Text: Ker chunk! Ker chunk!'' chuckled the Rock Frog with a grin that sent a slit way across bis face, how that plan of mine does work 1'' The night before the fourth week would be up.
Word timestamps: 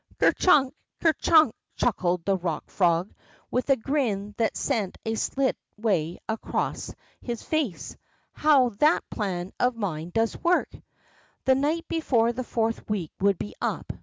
Ker 0.19 0.31
chunk! 0.31 0.73
Ker 1.03 1.13
chunk!'' 1.13 1.53
chuckled 1.77 2.25
the 2.25 2.35
Rock 2.35 2.71
Frog 2.71 3.13
with 3.51 3.69
a 3.69 3.75
grin 3.75 4.33
that 4.39 4.57
sent 4.57 4.97
a 5.05 5.13
slit 5.13 5.55
way 5.77 6.17
across 6.27 6.91
bis 7.23 7.43
face, 7.43 7.95
how 8.33 8.69
that 8.79 9.07
plan 9.11 9.53
of 9.59 9.75
mine 9.75 10.09
does 10.09 10.35
work 10.43 10.69
1'' 10.73 10.83
The 11.45 11.53
night 11.55 11.87
before 11.87 12.33
the 12.33 12.43
fourth 12.43 12.89
week 12.89 13.11
would 13.21 13.37
be 13.37 13.53
up. 13.61 13.93